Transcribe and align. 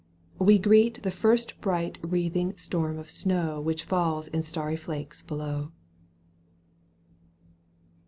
We 0.39 0.57
greet 0.57 1.03
The 1.03 1.11
first 1.11 1.61
bright 1.61 1.99
wreathing 2.01 2.57
storm 2.57 2.97
of 2.97 3.07
snow 3.07 3.61
Which 3.61 3.83
falls 3.83 4.29
in 4.29 4.41
starry 4.41 4.75
flakes 4.75 5.21
below. 5.21 5.73